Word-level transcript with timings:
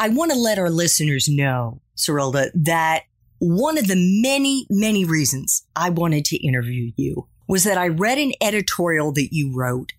I 0.00 0.08
want 0.08 0.32
to 0.32 0.38
let 0.38 0.58
our 0.58 0.70
listeners 0.70 1.28
know, 1.28 1.82
Serilda, 1.94 2.50
that 2.54 3.02
one 3.38 3.76
of 3.76 3.86
the 3.86 4.22
many, 4.22 4.66
many 4.70 5.04
reasons 5.04 5.66
I 5.76 5.90
wanted 5.90 6.24
to 6.26 6.38
interview 6.38 6.92
you 6.96 7.28
was 7.46 7.64
that 7.64 7.76
I 7.76 7.88
read 7.88 8.16
an 8.16 8.32
editorial 8.40 9.12
that 9.12 9.28
you 9.30 9.54
wrote, 9.54 9.92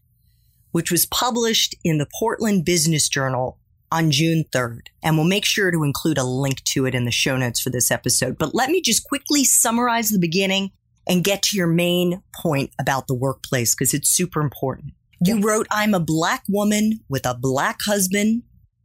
which 0.71 0.89
was 0.89 1.05
published 1.05 1.75
in 1.83 1.99
the 1.99 2.07
Portland 2.17 2.65
Business 2.65 3.07
Journal 3.09 3.59
on 3.91 4.09
June 4.09 4.43
3rd. 4.51 4.87
And 5.03 5.17
we'll 5.17 5.27
make 5.27 5.45
sure 5.45 5.69
to 5.69 5.83
include 5.83 6.17
a 6.17 6.23
link 6.23 6.63
to 6.63 6.87
it 6.87 6.95
in 6.95 7.05
the 7.05 7.11
show 7.11 7.37
notes 7.37 7.61
for 7.61 7.69
this 7.69 7.91
episode. 7.91 8.39
But 8.39 8.55
let 8.55 8.71
me 8.71 8.81
just 8.81 9.03
quickly 9.03 9.43
summarize 9.43 10.09
the 10.09 10.17
beginning 10.17 10.71
and 11.07 11.23
get 11.23 11.43
to 11.43 11.57
your 11.57 11.67
main 11.67 12.23
point 12.41 12.71
about 12.79 13.05
the 13.05 13.13
workplace 13.13 13.75
because 13.75 13.93
it's 13.93 14.09
super 14.09 14.41
important. 14.41 14.93
You 15.23 15.41
wrote, 15.41 15.67
I'm 15.69 15.93
a 15.93 15.99
black 15.99 16.43
woman 16.49 17.01
with 17.07 17.27
a 17.27 17.35
black 17.35 17.81
husband 17.85 18.41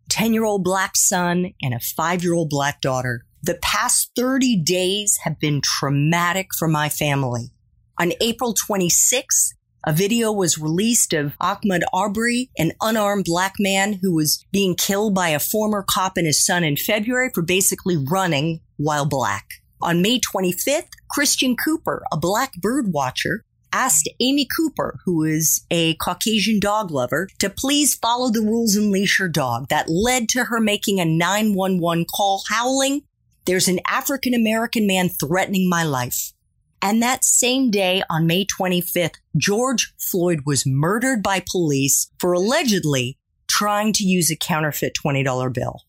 10 0.08 0.32
year 0.32 0.44
old 0.44 0.64
black 0.64 0.96
son 0.96 1.52
and 1.62 1.74
a 1.74 1.80
five 1.80 2.22
year 2.22 2.34
old 2.34 2.50
black 2.50 2.80
daughter. 2.80 3.24
The 3.42 3.58
past 3.62 4.10
30 4.16 4.56
days 4.62 5.18
have 5.24 5.38
been 5.38 5.60
traumatic 5.60 6.48
for 6.58 6.68
my 6.68 6.88
family. 6.88 7.52
On 7.98 8.12
April 8.20 8.54
26th, 8.54 9.52
a 9.86 9.92
video 9.92 10.32
was 10.32 10.58
released 10.58 11.12
of 11.12 11.36
Ahmaud 11.40 11.82
Arbery, 11.92 12.50
an 12.58 12.72
unarmed 12.80 13.24
black 13.24 13.54
man 13.60 14.00
who 14.02 14.14
was 14.14 14.44
being 14.50 14.74
killed 14.74 15.14
by 15.14 15.28
a 15.28 15.38
former 15.38 15.84
cop 15.88 16.16
and 16.16 16.26
his 16.26 16.44
son 16.44 16.64
in 16.64 16.76
February 16.76 17.30
for 17.32 17.42
basically 17.42 17.96
running 17.96 18.60
while 18.78 19.06
black. 19.06 19.46
On 19.80 20.02
May 20.02 20.18
25th, 20.18 20.88
Christian 21.10 21.56
Cooper, 21.56 22.02
a 22.12 22.16
black 22.16 22.52
bird 22.54 22.92
watcher, 22.92 23.44
asked 23.76 24.08
Amy 24.20 24.48
Cooper, 24.56 24.98
who 25.04 25.22
is 25.22 25.66
a 25.70 25.94
Caucasian 25.96 26.58
dog 26.58 26.90
lover, 26.90 27.28
to 27.40 27.50
please 27.50 27.94
follow 27.94 28.30
the 28.30 28.40
rules 28.40 28.74
and 28.74 28.90
leash 28.90 29.18
her 29.18 29.28
dog. 29.28 29.68
That 29.68 29.90
led 29.90 30.30
to 30.30 30.44
her 30.44 30.60
making 30.60 30.98
a 30.98 31.04
911 31.04 32.06
call 32.06 32.42
howling, 32.48 33.02
there's 33.44 33.68
an 33.68 33.80
African 33.86 34.32
American 34.32 34.86
man 34.86 35.10
threatening 35.10 35.68
my 35.68 35.84
life. 35.84 36.32
And 36.80 37.02
that 37.02 37.22
same 37.22 37.70
day 37.70 38.02
on 38.08 38.26
May 38.26 38.46
25th, 38.46 39.16
George 39.36 39.92
Floyd 39.98 40.40
was 40.46 40.66
murdered 40.66 41.22
by 41.22 41.44
police 41.46 42.10
for 42.18 42.32
allegedly 42.32 43.18
trying 43.46 43.92
to 43.94 44.04
use 44.04 44.30
a 44.30 44.36
counterfeit 44.36 44.96
$20 45.04 45.52
bill. 45.52 45.82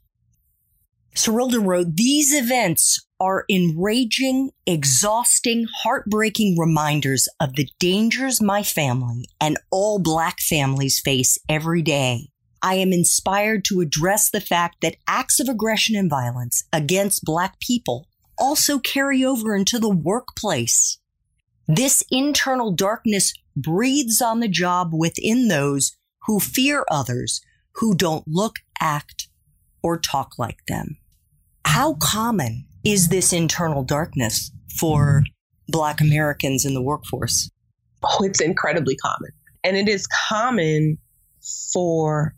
Serilda 1.16 1.66
wrote, 1.66 1.96
these 1.96 2.34
events 2.34 3.07
are 3.20 3.46
enraging, 3.50 4.52
exhausting, 4.66 5.66
heartbreaking 5.84 6.58
reminders 6.58 7.28
of 7.40 7.56
the 7.56 7.68
dangers 7.80 8.42
my 8.42 8.64
family 8.64 9.26
and 9.42 9.58
all 9.72 10.00
black 10.00 10.40
families 10.40 11.00
face 11.00 11.38
every 11.50 11.82
day. 11.82 12.30
I 12.62 12.76
am 12.76 12.92
inspired 12.92 13.66
to 13.66 13.82
address 13.82 14.30
the 14.30 14.42
fact 14.42 14.78
that 14.82 14.98
acts 15.08 15.40
of 15.40 15.48
aggression 15.50 15.96
and 15.96 16.10
violence 16.10 16.64
against 16.74 17.26
black 17.26 17.60
people 17.60 18.08
also 18.38 18.80
carry 18.80 19.24
over 19.24 19.56
into 19.56 19.80
the 19.80 19.90
workplace. 19.90 21.00
This 21.68 22.04
internal 22.10 22.72
darkness 22.72 23.34
breathes 23.56 24.22
on 24.22 24.40
the 24.40 24.48
job 24.48 24.92
within 24.94 25.48
those 25.48 25.96
who 26.26 26.40
fear 26.40 26.86
others 26.90 27.42
who 27.76 27.96
don't 27.96 28.28
look, 28.28 28.56
act, 28.80 29.28
or 29.84 29.98
talk 29.98 30.34
like 30.38 30.60
them. 30.68 30.98
How 31.66 31.96
common 31.96 32.67
is 32.88 33.10
this 33.10 33.34
internal 33.34 33.84
darkness 33.84 34.50
for 34.80 35.22
Black 35.68 36.00
Americans 36.00 36.64
in 36.64 36.74
the 36.74 36.82
workforce? 36.82 37.52
Oh, 38.02 38.24
it's 38.24 38.40
incredibly 38.40 38.96
common. 38.96 39.32
And 39.66 39.76
it 39.76 39.90
is 39.90 40.08
common 40.08 40.98
for 41.74 42.34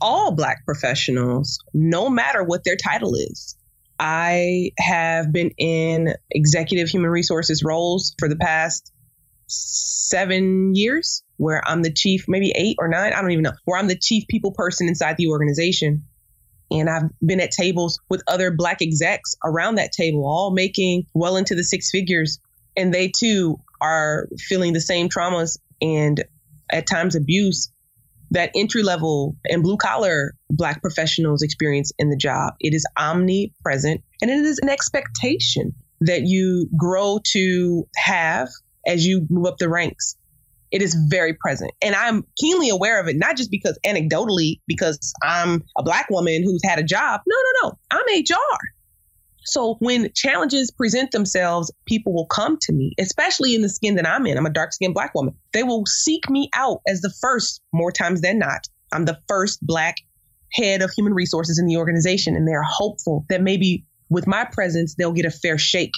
all 0.00 0.30
Black 0.30 0.64
professionals, 0.64 1.58
no 1.74 2.08
matter 2.08 2.44
what 2.44 2.62
their 2.62 2.76
title 2.76 3.16
is. 3.16 3.56
I 3.98 4.70
have 4.78 5.32
been 5.32 5.50
in 5.58 6.14
executive 6.30 6.88
human 6.88 7.10
resources 7.10 7.64
roles 7.64 8.14
for 8.20 8.28
the 8.28 8.36
past 8.36 8.92
seven 9.48 10.76
years, 10.76 11.24
where 11.36 11.62
I'm 11.66 11.82
the 11.82 11.92
chief, 11.92 12.26
maybe 12.28 12.52
eight 12.54 12.76
or 12.78 12.86
nine, 12.86 13.12
I 13.12 13.20
don't 13.20 13.32
even 13.32 13.42
know, 13.42 13.54
where 13.64 13.76
I'm 13.76 13.88
the 13.88 13.98
chief 13.98 14.28
people 14.28 14.52
person 14.52 14.86
inside 14.86 15.16
the 15.16 15.26
organization. 15.26 16.04
And 16.70 16.88
I've 16.88 17.10
been 17.24 17.40
at 17.40 17.50
tables 17.50 18.00
with 18.08 18.22
other 18.28 18.50
black 18.50 18.80
execs 18.80 19.34
around 19.44 19.76
that 19.76 19.92
table, 19.92 20.24
all 20.24 20.50
making 20.50 21.06
well 21.14 21.36
into 21.36 21.54
the 21.54 21.64
six 21.64 21.90
figures. 21.90 22.38
And 22.76 22.94
they 22.94 23.10
too 23.16 23.58
are 23.80 24.28
feeling 24.38 24.72
the 24.72 24.80
same 24.80 25.08
traumas 25.08 25.58
and 25.80 26.22
at 26.70 26.86
times 26.86 27.16
abuse 27.16 27.72
that 28.30 28.52
entry 28.54 28.82
level 28.82 29.36
and 29.46 29.62
blue 29.62 29.76
collar 29.76 30.34
black 30.48 30.80
professionals 30.80 31.42
experience 31.42 31.92
in 31.98 32.10
the 32.10 32.16
job. 32.16 32.54
It 32.60 32.74
is 32.74 32.86
omnipresent 32.96 34.02
and 34.22 34.30
it 34.30 34.38
is 34.38 34.60
an 34.62 34.68
expectation 34.68 35.74
that 36.02 36.22
you 36.22 36.68
grow 36.76 37.18
to 37.32 37.88
have 37.96 38.48
as 38.86 39.04
you 39.04 39.26
move 39.28 39.46
up 39.46 39.58
the 39.58 39.68
ranks 39.68 40.16
it 40.70 40.82
is 40.82 40.94
very 41.08 41.34
present. 41.34 41.72
And 41.82 41.94
I'm 41.94 42.24
keenly 42.38 42.70
aware 42.70 43.00
of 43.00 43.08
it, 43.08 43.16
not 43.16 43.36
just 43.36 43.50
because 43.50 43.78
anecdotally, 43.86 44.60
because 44.66 45.12
I'm 45.22 45.64
a 45.76 45.82
black 45.82 46.08
woman 46.10 46.42
who's 46.44 46.62
had 46.64 46.78
a 46.78 46.82
job. 46.82 47.20
No, 47.26 47.36
no, 47.36 47.68
no. 47.68 47.78
I'm 47.90 48.22
HR. 48.22 48.58
So 49.44 49.76
when 49.80 50.12
challenges 50.14 50.70
present 50.70 51.10
themselves, 51.10 51.72
people 51.86 52.12
will 52.12 52.26
come 52.26 52.58
to 52.62 52.72
me, 52.72 52.92
especially 52.98 53.54
in 53.54 53.62
the 53.62 53.68
skin 53.68 53.96
that 53.96 54.06
I'm 54.06 54.26
in. 54.26 54.36
I'm 54.36 54.46
a 54.46 54.50
dark 54.50 54.72
skinned 54.72 54.94
black 54.94 55.14
woman. 55.14 55.34
They 55.52 55.62
will 55.62 55.86
seek 55.86 56.28
me 56.28 56.50
out 56.54 56.82
as 56.86 57.00
the 57.00 57.12
first, 57.20 57.60
more 57.72 57.90
times 57.90 58.20
than 58.20 58.38
not. 58.38 58.68
I'm 58.92 59.06
the 59.06 59.18
first 59.28 59.64
black 59.66 59.96
head 60.52 60.82
of 60.82 60.90
human 60.90 61.14
resources 61.14 61.58
in 61.58 61.66
the 61.66 61.78
organization. 61.78 62.36
And 62.36 62.46
they're 62.46 62.62
hopeful 62.62 63.24
that 63.28 63.42
maybe 63.42 63.86
with 64.08 64.26
my 64.26 64.44
presence, 64.44 64.94
they'll 64.94 65.12
get 65.12 65.24
a 65.24 65.30
fair 65.30 65.58
shake 65.58 65.94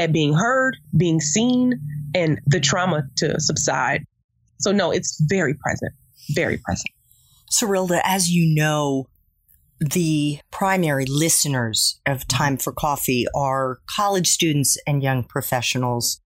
at 0.00 0.12
being 0.12 0.32
heard, 0.32 0.76
being 0.96 1.20
seen, 1.20 1.78
and 2.14 2.40
the 2.46 2.58
trauma 2.58 3.02
to 3.18 3.38
subside. 3.38 4.02
So 4.58 4.72
no, 4.72 4.90
it's 4.90 5.22
very 5.28 5.54
present, 5.54 5.92
very 6.34 6.56
present. 6.56 6.88
Serilda, 7.52 8.00
as 8.02 8.30
you 8.30 8.52
know, 8.54 9.06
the 9.78 10.40
primary 10.50 11.04
listeners 11.06 12.00
of 12.06 12.26
Time 12.26 12.56
for 12.56 12.72
Coffee 12.72 13.26
are 13.34 13.78
college 13.94 14.28
students 14.28 14.78
and 14.86 15.02
young 15.02 15.22
professionals. 15.22 16.20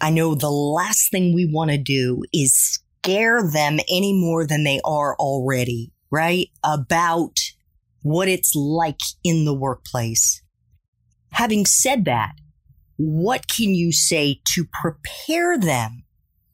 I 0.00 0.10
know 0.10 0.34
the 0.34 0.50
last 0.50 1.10
thing 1.10 1.34
we 1.34 1.48
want 1.50 1.70
to 1.70 1.78
do 1.78 2.22
is 2.32 2.80
scare 3.02 3.42
them 3.42 3.78
any 3.88 4.12
more 4.12 4.46
than 4.46 4.64
they 4.64 4.80
are 4.84 5.16
already, 5.16 5.92
right? 6.10 6.48
About 6.62 7.38
what 8.02 8.28
it's 8.28 8.54
like 8.54 9.00
in 9.24 9.44
the 9.44 9.54
workplace. 9.54 10.42
Having 11.30 11.66
said 11.66 12.04
that, 12.04 12.34
what 13.04 13.48
can 13.48 13.74
you 13.74 13.90
say 13.90 14.40
to 14.54 14.64
prepare 14.80 15.58
them 15.58 16.04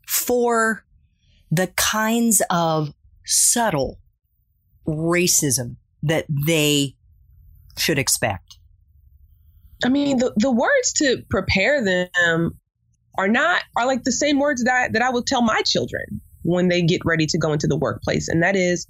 for 0.06 0.82
the 1.50 1.66
kinds 1.76 2.40
of 2.48 2.94
subtle 3.26 4.00
racism 4.86 5.76
that 6.02 6.24
they 6.46 6.96
should 7.76 7.98
expect? 7.98 8.56
I 9.84 9.90
mean, 9.90 10.18
the, 10.18 10.32
the 10.36 10.50
words 10.50 10.92
to 10.94 11.22
prepare 11.28 11.84
them 11.84 12.58
are 13.18 13.28
not 13.28 13.62
are 13.76 13.86
like 13.86 14.04
the 14.04 14.12
same 14.12 14.38
words 14.38 14.64
that 14.64 14.74
I, 14.74 14.88
that 14.88 15.02
I 15.02 15.10
would 15.10 15.26
tell 15.26 15.42
my 15.42 15.60
children 15.62 16.20
when 16.42 16.68
they 16.68 16.80
get 16.80 17.02
ready 17.04 17.26
to 17.26 17.38
go 17.38 17.52
into 17.52 17.66
the 17.66 17.76
workplace, 17.76 18.28
and 18.28 18.42
that 18.42 18.56
is, 18.56 18.86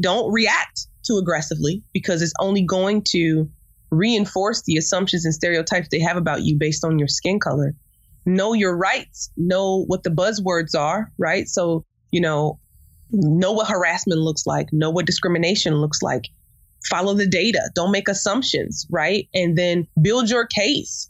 don't 0.00 0.32
react 0.32 0.88
too 1.06 1.18
aggressively 1.18 1.84
because 1.92 2.20
it's 2.20 2.32
only 2.40 2.62
going 2.62 3.02
to 3.10 3.48
reinforce 3.90 4.62
the 4.62 4.76
assumptions 4.76 5.24
and 5.24 5.34
stereotypes 5.34 5.88
they 5.90 6.00
have 6.00 6.16
about 6.16 6.42
you 6.42 6.56
based 6.58 6.84
on 6.84 6.98
your 6.98 7.08
skin 7.08 7.38
color. 7.38 7.74
Know 8.24 8.52
your 8.52 8.76
rights, 8.76 9.30
know 9.36 9.84
what 9.86 10.02
the 10.02 10.10
buzzwords 10.10 10.78
are, 10.78 11.12
right? 11.18 11.48
So, 11.48 11.84
you 12.10 12.20
know, 12.20 12.58
know 13.10 13.52
what 13.52 13.68
harassment 13.68 14.20
looks 14.20 14.46
like, 14.46 14.72
know 14.72 14.90
what 14.90 15.06
discrimination 15.06 15.76
looks 15.76 16.02
like, 16.02 16.28
follow 16.90 17.14
the 17.14 17.26
data, 17.26 17.70
don't 17.74 17.92
make 17.92 18.08
assumptions, 18.08 18.86
right? 18.90 19.28
And 19.32 19.56
then 19.56 19.86
build 20.00 20.28
your 20.28 20.46
case 20.46 21.08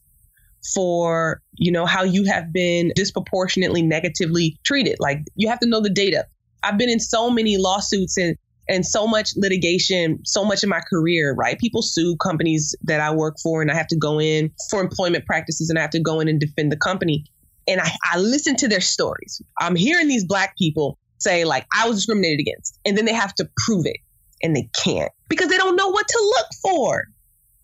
for, 0.75 1.41
you 1.55 1.73
know, 1.73 1.87
how 1.87 2.03
you 2.03 2.25
have 2.25 2.53
been 2.53 2.93
disproportionately 2.95 3.83
negatively 3.83 4.59
treated. 4.65 4.97
Like 4.99 5.21
you 5.35 5.49
have 5.49 5.61
to 5.61 5.67
know 5.67 5.81
the 5.81 5.91
data. 5.91 6.27
I've 6.63 6.79
been 6.79 6.91
in 6.91 7.01
so 7.01 7.31
many 7.31 7.57
lawsuits 7.57 8.17
and 8.17 8.37
and 8.69 8.85
so 8.85 9.07
much 9.07 9.31
litigation, 9.37 10.21
so 10.25 10.45
much 10.45 10.63
in 10.63 10.69
my 10.69 10.81
career, 10.81 11.35
right? 11.35 11.59
People 11.59 11.83
sue 11.83 12.17
companies 12.17 12.75
that 12.83 13.01
I 13.01 13.15
work 13.15 13.37
for 13.43 13.63
and 13.63 13.71
I 13.71 13.75
have 13.75 13.87
to 13.89 13.97
go 13.97 14.21
in 14.21 14.53
for 14.71 14.81
employment 14.81 15.25
practices 15.27 15.71
and 15.71 15.79
I 15.79 15.83
have 15.83 15.91
to 15.91 16.01
go 16.01 16.21
in 16.21 16.29
and 16.29 16.41
defend 16.41 16.73
the 16.73 16.77
company. 16.77 17.25
And 17.69 17.81
I, 17.81 17.91
I 18.13 18.19
listen 18.19 18.57
to 18.57 18.69
their 18.69 18.81
stories. 18.81 19.43
I'm 19.61 19.77
hearing 19.77 20.09
these 20.09 20.25
black 20.25 20.57
people 20.57 20.99
say, 21.19 21.45
like, 21.45 21.67
I 21.77 21.89
was 21.89 21.99
discriminated 21.99 22.41
against. 22.41 22.79
And 22.85 22.97
then 22.97 23.05
they 23.05 23.15
have 23.15 23.35
to 23.37 23.49
prove 23.65 23.87
it 23.87 23.99
and 24.43 24.55
they 24.55 24.69
can't 24.83 25.13
because 25.29 25.49
they 25.49 25.57
don't 25.57 25.77
know 25.77 25.89
what 25.89 26.07
to 26.07 26.35
look 26.37 26.47
for. 26.63 27.05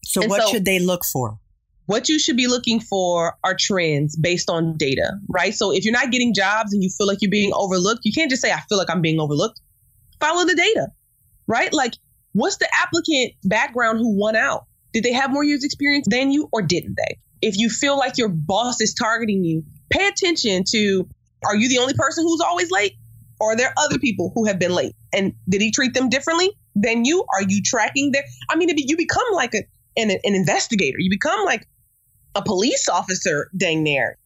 So, 0.05 0.23
and 0.23 0.31
what 0.31 0.43
so, 0.43 0.49
should 0.53 0.65
they 0.65 0.79
look 0.79 1.03
for? 1.13 1.39
What 1.87 2.09
you 2.09 2.19
should 2.19 2.37
be 2.37 2.47
looking 2.47 2.81
for 2.81 3.37
are 3.45 3.57
trends 3.59 4.17
based 4.17 4.49
on 4.49 4.77
data, 4.77 5.13
right? 5.29 5.55
So, 5.55 5.73
if 5.73 5.85
you're 5.85 5.93
not 5.93 6.11
getting 6.11 6.35
jobs 6.35 6.73
and 6.73 6.83
you 6.83 6.91
feel 6.91 7.07
like 7.07 7.19
you're 7.21 7.31
being 7.31 7.53
overlooked, 7.55 8.01
you 8.05 8.13
can't 8.13 8.31
just 8.31 8.43
say, 8.43 8.53
I 8.53 8.61
feel 8.69 8.79
like 8.79 8.91
I'm 8.91 9.03
being 9.03 9.21
overlooked. 9.21 9.61
Follow 10.23 10.45
the 10.47 10.55
data, 10.55 10.89
right? 11.47 11.73
Like, 11.73 11.95
what's 12.33 12.57
the 12.59 12.69
applicant 12.73 13.33
background 13.45 13.99
who 13.99 14.17
won 14.17 14.37
out? 14.37 14.67
Did 14.93 15.05
they 15.05 15.13
have 15.13 15.33
more 15.33 15.45
years 15.45 15.65
experience 15.65 16.07
than 16.09 16.31
you 16.31 16.49
or 16.53 16.63
didn't 16.63 16.97
they? 16.97 17.19
If 17.41 17.59
you 17.59 17.69
feel 17.69 17.99
like 17.99 18.19
your 18.19 18.29
boss 18.29 18.81
is 18.81 18.95
targeting 18.95 19.43
you, 19.43 19.65
pay 19.91 20.07
attention 20.07 20.65
to 20.71 21.09
are 21.45 21.57
you 21.57 21.69
the 21.69 21.79
only 21.79 21.95
person 21.95 22.25
who's 22.25 22.41
always 22.41 22.71
late? 22.71 22.93
Or 23.41 23.53
are 23.53 23.57
there 23.57 23.75
other 23.77 23.99
people 23.99 24.31
who 24.35 24.47
have 24.47 24.61
been 24.61 24.73
late? 24.73 24.95
And 25.13 25.33
did 25.49 25.61
he 25.61 25.73
treat 25.73 25.93
them 25.95 26.09
differently? 26.09 26.53
than 26.75 27.05
you? 27.05 27.25
Are 27.35 27.43
you 27.43 27.63
tracking 27.63 28.13
their? 28.13 28.25
I 28.51 28.57
mean, 28.57 28.69
you 28.77 28.97
become 28.97 29.25
like 29.33 29.55
a, 29.55 29.63
an, 29.97 30.11
an 30.11 30.35
investigator. 30.35 30.97
You 30.99 31.11
become 31.11 31.45
like 31.45 31.67
a 32.35 32.43
police 32.43 32.89
officer, 32.89 33.51
dang 33.57 33.83
near, 33.83 34.19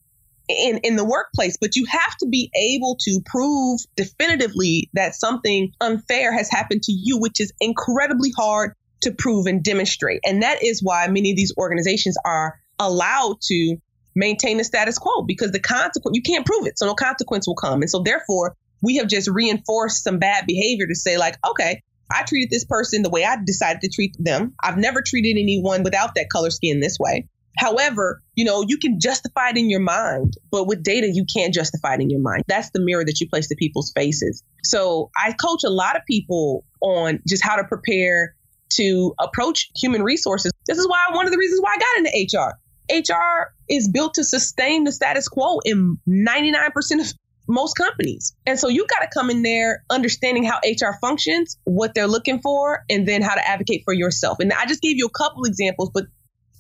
in, 0.49 0.79
in 0.79 0.97
the 0.97 1.05
workplace, 1.05 1.57
but 1.61 1.77
you 1.77 1.85
have 1.87 2.17
to 2.19 2.27
be 2.29 2.51
able 2.55 2.97
to 3.01 3.21
prove 3.25 3.81
definitively 3.97 4.91
that 4.95 5.15
something 5.15 5.73
unfair 5.81 6.33
has 6.33 6.49
happened 6.51 6.83
to 6.85 6.93
you, 6.93 7.19
which 7.19 7.41
is 7.41 7.53
incredibly 7.61 8.31
hard 8.37 8.75
to 9.03 9.13
prove 9.13 9.47
and 9.47 9.63
demonstrate. 9.63 10.21
And 10.25 10.43
that 10.43 10.63
is 10.63 10.83
why 10.83 11.07
many 11.09 11.31
of 11.31 11.37
these 11.37 11.53
organizations 11.57 12.17
are 12.25 12.59
allowed 12.79 13.41
to 13.43 13.77
maintain 14.15 14.57
the 14.57 14.65
status 14.65 14.99
quo 14.99 15.23
because 15.23 15.53
the 15.53 15.61
consequence, 15.61 16.17
you 16.17 16.23
can't 16.23 16.47
prove 16.47 16.67
it. 16.67 16.79
So 16.79 16.87
no 16.87 16.95
consequence 16.95 17.47
will 17.47 17.55
come. 17.55 17.83
And 17.83 17.91
so 17.91 18.03
therefore, 18.03 18.57
we 18.83 18.97
have 18.97 19.09
just 19.09 19.29
reinforced 19.29 20.03
some 20.05 20.19
bad 20.19 20.47
behavior 20.47 20.87
to 20.87 20.95
say, 20.95 21.19
like, 21.19 21.37
okay, 21.49 21.83
I 22.11 22.23
treated 22.23 22.51
this 22.51 22.65
person 22.65 23.03
the 23.03 23.11
way 23.11 23.25
I 23.25 23.37
decided 23.45 23.83
to 23.83 23.89
treat 23.89 24.15
them. 24.19 24.55
I've 24.63 24.79
never 24.79 25.03
treated 25.03 25.39
anyone 25.39 25.83
without 25.83 26.15
that 26.15 26.31
color 26.31 26.51
skin 26.51 26.81
this 26.81 26.99
way. 26.99 27.29
However, 27.59 28.23
you 28.35 28.45
know, 28.45 28.65
you 28.67 28.79
can 28.79 29.01
justify 29.01 29.51
it 29.51 29.57
in 29.57 29.71
your 29.71 29.81
mind, 29.81 30.35
but 30.51 30.67
with 30.67 30.83
data, 30.83 31.11
you 31.13 31.25
can't 31.33 31.55
justify 31.55 31.95
it 31.95 32.01
in 32.01 32.11
your 32.11 32.21
mind. 32.21 32.45
That's 32.47 32.71
the 32.71 32.81
mirror 32.81 33.05
that 33.05 33.21
you 33.21 33.29
place 33.29 33.49
to 33.49 33.57
people's 33.57 33.93
faces. 33.95 34.43
So 34.63 35.11
I 35.17 35.33
coach 35.33 35.65
a 35.65 35.71
lot 35.71 35.97
of 35.97 36.03
people 36.09 36.65
on 36.81 37.21
just 37.27 37.45
how 37.45 37.57
to 37.57 37.65
prepare 37.65 38.35
to 38.75 39.15
approach 39.21 39.71
human 39.77 40.03
resources. 40.03 40.53
This 40.67 40.79
is 40.79 40.89
why 40.89 41.07
one 41.13 41.27
of 41.27 41.33
the 41.33 41.39
reasons 41.39 41.61
why 41.63 41.77
I 41.77 41.79
got 41.79 41.99
into 41.99 42.39
HR. 42.39 42.59
HR 42.91 43.53
is 43.69 43.89
built 43.89 44.15
to 44.15 44.25
sustain 44.25 44.85
the 44.85 44.93
status 44.93 45.29
quo 45.29 45.59
in 45.65 45.99
99% 46.09 47.01
of 47.01 47.13
most 47.49 47.75
companies. 47.75 48.35
And 48.47 48.59
so 48.59 48.69
you 48.69 48.87
got 48.87 49.01
to 49.01 49.09
come 49.13 49.31
in 49.31 49.43
there 49.43 49.85
understanding 49.91 50.45
how 50.45 50.59
HR 50.65 50.99
functions, 51.01 51.57
what 51.65 51.95
they're 51.95 52.09
looking 52.09 52.41
for, 52.41 52.85
and 52.91 53.07
then 53.07 53.23
how 53.23 53.35
to 53.35 53.47
advocate 53.47 53.83
for 53.85 53.95
yourself. 53.95 54.39
And 54.41 54.53
I 54.53 54.67
just 54.67 54.83
gave 54.83 54.97
you 54.97 55.07
a 55.07 55.11
couple 55.11 55.45
examples, 55.45 55.91
but 55.95 56.07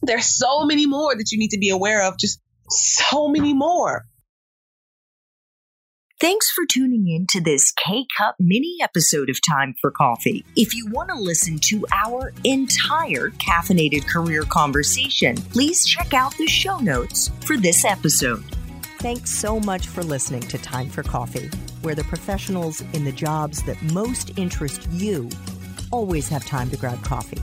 there's 0.07 0.27
so 0.27 0.65
many 0.65 0.87
more 0.87 1.15
that 1.15 1.31
you 1.33 1.39
need 1.39 1.51
to 1.51 1.59
be 1.59 1.71
aware 1.71 2.03
of, 2.05 2.19
just 2.19 2.41
so 2.69 3.29
many 3.29 3.55
more. 3.55 4.07
Thanks 6.19 6.51
for 6.51 6.65
tuning 6.65 7.07
in 7.09 7.27
to 7.33 7.43
this 7.43 7.73
K 7.73 8.07
Cup 8.17 8.37
mini 8.41 8.79
episode 8.83 9.29
of 9.29 9.39
Time 9.47 9.75
for 9.79 9.91
Coffee. 9.91 10.47
If 10.57 10.75
you 10.75 10.89
want 10.91 11.11
to 11.11 11.15
listen 11.15 11.59
to 11.65 11.85
our 11.93 12.33
entire 12.43 13.31
caffeinated 13.33 14.07
career 14.09 14.45
conversation, 14.45 15.37
please 15.37 15.85
check 15.85 16.15
out 16.15 16.35
the 16.39 16.47
show 16.47 16.79
notes 16.79 17.31
for 17.45 17.59
this 17.59 17.85
episode. 17.85 18.43
Thanks 18.99 19.31
so 19.31 19.61
much 19.61 19.89
for 19.89 20.03
listening 20.03 20.41
to 20.41 20.57
Time 20.57 20.89
for 20.89 21.03
Coffee, 21.03 21.51
where 21.83 21.95
the 21.95 22.05
professionals 22.05 22.83
in 22.95 23.05
the 23.05 23.13
jobs 23.13 23.63
that 23.65 23.81
most 23.93 24.39
interest 24.39 24.89
you 24.93 25.29
always 25.93 26.31
have 26.31 26.47
time 26.47 26.71
to 26.71 26.79
grab 26.79 27.03
coffee 27.05 27.43